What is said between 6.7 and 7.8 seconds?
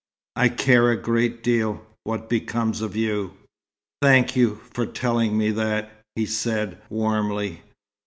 warmly.